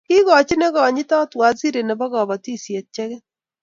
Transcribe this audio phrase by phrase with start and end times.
[0.07, 3.23] Kiikochi ne konyitot waziri nebo kabatisyet chekit